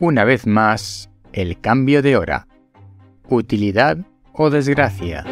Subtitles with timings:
[0.00, 2.46] Una vez más, el cambio de hora.
[3.28, 3.98] Utilidad
[4.32, 5.24] o desgracia.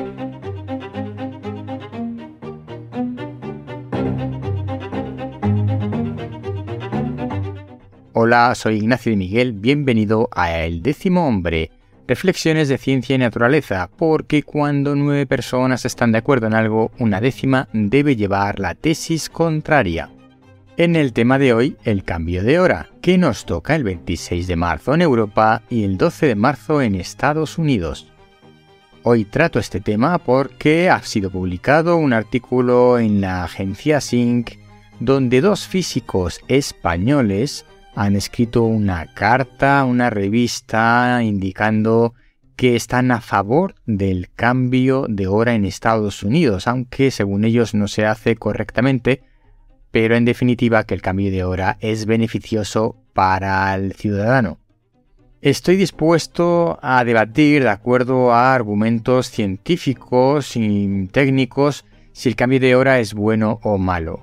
[8.13, 11.71] Hola, soy Ignacio de Miguel, bienvenido a El décimo hombre,
[12.09, 17.21] reflexiones de ciencia y naturaleza, porque cuando nueve personas están de acuerdo en algo, una
[17.21, 20.11] décima debe llevar la tesis contraria.
[20.79, 24.57] En el tema de hoy, el cambio de hora, que nos toca el 26 de
[24.57, 28.13] marzo en Europa y el 12 de marzo en Estados Unidos.
[29.03, 34.51] Hoy trato este tema porque ha sido publicado un artículo en la agencia Sync
[35.01, 37.65] donde dos físicos españoles
[37.95, 42.13] han escrito una carta, una revista indicando
[42.55, 47.89] que están a favor del cambio de hora en Estados Unidos, aunque según ellos no
[47.89, 49.23] se hace correctamente,
[49.97, 54.59] pero en definitiva que el cambio de hora es beneficioso para el ciudadano.
[55.41, 62.77] Estoy dispuesto a debatir de acuerdo a argumentos científicos y técnicos si el cambio de
[62.77, 64.21] hora es bueno o malo.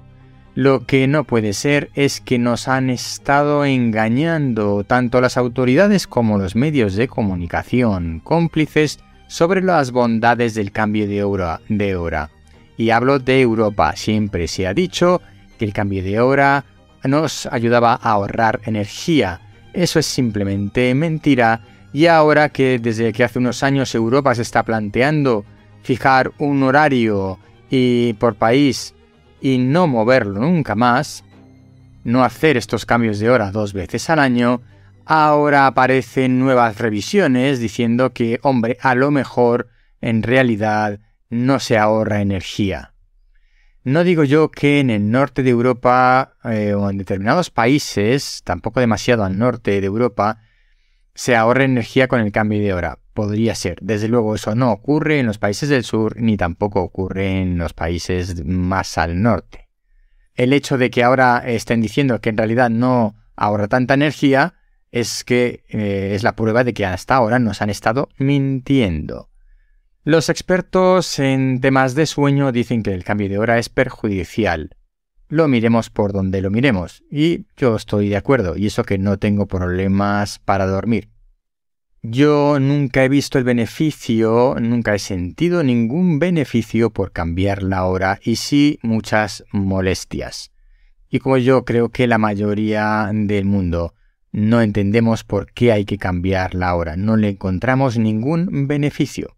[0.54, 6.38] Lo que no puede ser es que nos han estado engañando tanto las autoridades como
[6.38, 12.30] los medios de comunicación cómplices sobre las bondades del cambio de hora.
[12.78, 13.96] Y hablo de Europa.
[13.96, 15.20] Siempre se ha dicho
[15.64, 16.66] el cambio de hora
[17.04, 19.42] nos ayudaba a ahorrar energía.
[19.74, 21.62] Eso es simplemente mentira.
[21.92, 25.46] Y ahora que desde que hace unos años Europa se está planteando
[25.84, 28.94] fijar un horario y por país
[29.42, 31.24] y no moverlo nunca más,
[32.04, 34.62] no hacer estos cambios de hora dos veces al año,
[35.06, 39.70] ahora aparecen nuevas revisiones diciendo que, hombre, a lo mejor
[40.02, 42.93] en realidad no se ahorra energía.
[43.86, 48.80] No digo yo que en el norte de Europa eh, o en determinados países, tampoco
[48.80, 50.40] demasiado al norte de Europa,
[51.16, 53.00] se ahorre energía con el cambio de hora.
[53.14, 53.78] Podría ser.
[53.82, 57.74] Desde luego eso no ocurre en los países del sur ni tampoco ocurre en los
[57.74, 59.70] países más al norte.
[60.34, 64.56] El hecho de que ahora estén diciendo que en realidad no ahorra tanta energía
[64.92, 69.30] es que eh, es la prueba de que hasta ahora nos han estado mintiendo.
[70.06, 74.76] Los expertos en temas de sueño dicen que el cambio de hora es perjudicial.
[75.30, 79.18] Lo miremos por donde lo miremos, y yo estoy de acuerdo, y eso que no
[79.18, 81.08] tengo problemas para dormir.
[82.02, 88.20] Yo nunca he visto el beneficio, nunca he sentido ningún beneficio por cambiar la hora
[88.22, 90.52] y sí muchas molestias.
[91.10, 93.94] Y como yo creo que la mayoría del mundo
[94.34, 99.38] no entendemos por qué hay que cambiar la hora, no le encontramos ningún beneficio.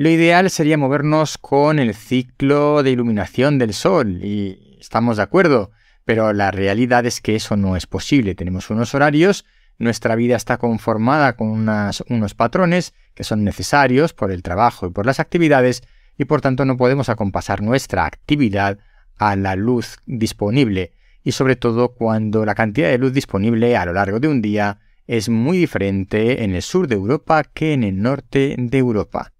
[0.00, 5.72] Lo ideal sería movernos con el ciclo de iluminación del Sol, y estamos de acuerdo,
[6.06, 8.34] pero la realidad es que eso no es posible.
[8.34, 9.44] Tenemos unos horarios
[9.76, 11.68] nuestra vida está conformada con
[12.08, 15.82] unos patrones que son necesarios por el trabajo y por las actividades
[16.16, 18.78] y por tanto no podemos acompasar nuestra actividad
[19.18, 23.92] a la luz disponible y sobre todo cuando la cantidad de luz disponible a lo
[23.92, 28.00] largo de un día es muy diferente en el sur de Europa que en el
[28.00, 29.32] norte de Europa.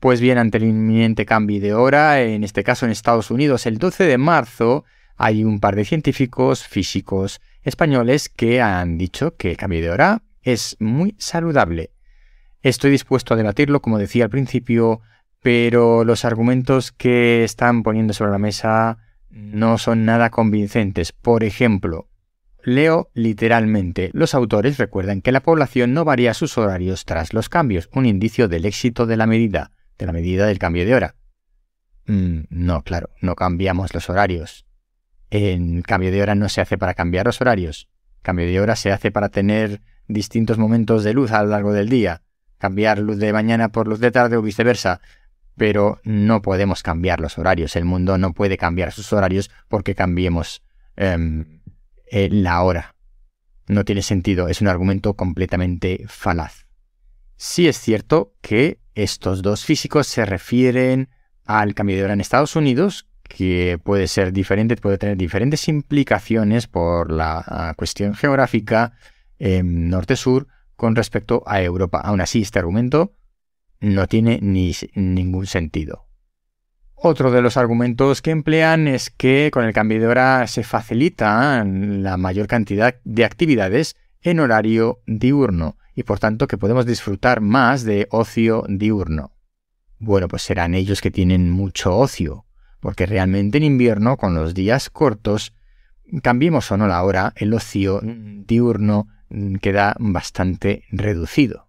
[0.00, 3.76] Pues bien, ante el inminente cambio de hora, en este caso en Estados Unidos el
[3.76, 4.86] 12 de marzo,
[5.18, 10.22] hay un par de científicos físicos españoles que han dicho que el cambio de hora
[10.40, 11.90] es muy saludable.
[12.62, 15.02] Estoy dispuesto a debatirlo, como decía al principio,
[15.42, 18.96] pero los argumentos que están poniendo sobre la mesa
[19.28, 21.12] no son nada convincentes.
[21.12, 22.08] Por ejemplo,
[22.64, 27.90] leo literalmente, los autores recuerdan que la población no varía sus horarios tras los cambios,
[27.92, 31.14] un indicio del éxito de la medida, de la medida del cambio de hora.
[32.06, 34.66] Mm, no, claro, no cambiamos los horarios.
[35.30, 37.88] En cambio de hora no se hace para cambiar los horarios.
[38.22, 41.88] Cambio de hora se hace para tener distintos momentos de luz a lo largo del
[41.88, 42.22] día.
[42.58, 45.00] Cambiar luz de mañana por luz de tarde o viceversa.
[45.56, 47.76] Pero no podemos cambiar los horarios.
[47.76, 50.62] El mundo no puede cambiar sus horarios porque cambiemos
[50.96, 51.60] em,
[52.10, 52.96] la hora.
[53.68, 54.48] No tiene sentido.
[54.48, 56.66] Es un argumento completamente falaz.
[57.36, 61.08] Sí es cierto que estos dos físicos se refieren
[61.44, 66.66] al cambio de hora en Estados Unidos, que puede ser diferente, puede tener diferentes implicaciones
[66.66, 68.92] por la ah, cuestión geográfica
[69.38, 72.00] norte-sur con respecto a Europa.
[72.00, 73.14] Aún así, este argumento
[73.80, 76.06] no tiene ni ningún sentido.
[76.94, 81.64] Otro de los argumentos que emplean es que con el cambio de hora se facilita
[81.64, 87.84] la mayor cantidad de actividades en horario diurno y por tanto que podemos disfrutar más
[87.84, 89.32] de ocio diurno.
[89.98, 92.46] Bueno, pues serán ellos que tienen mucho ocio,
[92.80, 95.54] porque realmente en invierno, con los días cortos,
[96.22, 101.68] cambiemos o no la hora, el ocio diurno mm, queda bastante reducido.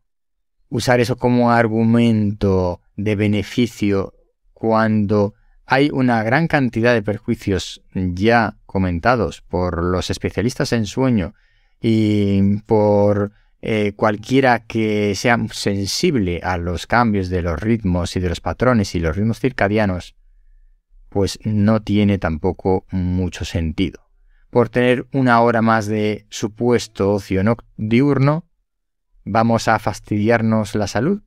[0.69, 4.13] Usar eso como argumento de beneficio
[4.53, 5.33] cuando
[5.65, 11.33] hay una gran cantidad de perjuicios ya comentados por los especialistas en sueño
[11.81, 13.31] y por
[13.63, 18.95] eh, cualquiera que sea sensible a los cambios de los ritmos y de los patrones
[18.95, 20.15] y los ritmos circadianos,
[21.09, 24.09] pues no tiene tampoco mucho sentido.
[24.49, 27.43] Por tener una hora más de supuesto ocio
[27.77, 28.45] diurno,
[29.23, 31.21] ¿vamos a fastidiarnos la salud?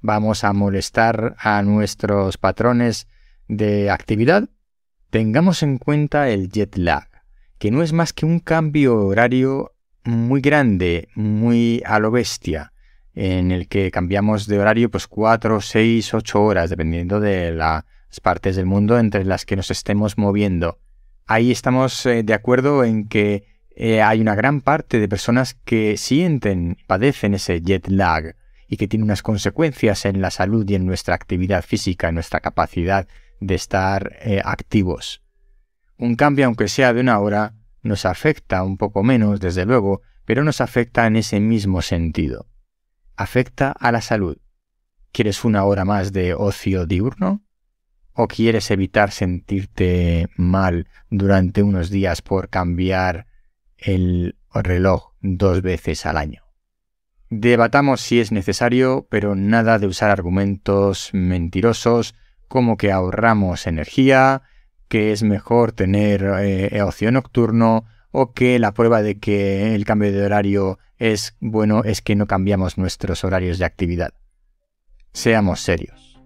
[0.00, 3.08] ¿Vamos a molestar a nuestros patrones
[3.48, 4.48] de actividad?
[5.10, 7.08] Tengamos en cuenta el jet lag,
[7.58, 9.72] que no es más que un cambio horario
[10.04, 12.72] muy grande, muy a lo bestia,
[13.14, 17.84] en el que cambiamos de horario pues 4, 6, 8 horas, dependiendo de las
[18.22, 20.78] partes del mundo entre las que nos estemos moviendo.
[21.26, 23.44] Ahí estamos eh, de acuerdo en que
[23.76, 28.34] eh, hay una gran parte de personas que sienten, padecen ese jet lag
[28.68, 32.40] y que tiene unas consecuencias en la salud y en nuestra actividad física, en nuestra
[32.40, 33.08] capacidad
[33.40, 35.22] de estar eh, activos.
[35.98, 40.44] Un cambio, aunque sea de una hora, nos afecta un poco menos, desde luego, pero
[40.44, 42.46] nos afecta en ese mismo sentido.
[43.16, 44.38] Afecta a la salud.
[45.12, 47.42] ¿Quieres una hora más de ocio diurno?
[48.12, 53.26] ¿O quieres evitar sentirte mal durante unos días por cambiar
[53.76, 56.44] el reloj dos veces al año?
[57.28, 62.14] Debatamos si es necesario, pero nada de usar argumentos mentirosos
[62.48, 64.42] como que ahorramos energía,
[64.90, 70.12] que es mejor tener eh, ocio nocturno o que la prueba de que el cambio
[70.12, 74.12] de horario es bueno es que no cambiamos nuestros horarios de actividad.
[75.12, 76.20] Seamos serios.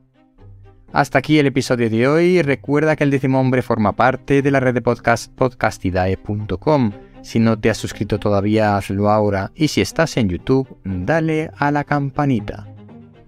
[0.94, 2.40] Hasta aquí el episodio de hoy.
[2.40, 6.92] Recuerda que el décimo hombre forma parte de la red de podcast podcastidae.com.
[7.20, 9.52] Si no te has suscrito todavía, hazlo ahora.
[9.54, 12.66] Y si estás en YouTube, dale a la campanita.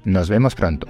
[0.04, 0.86] Nos vemos pronto.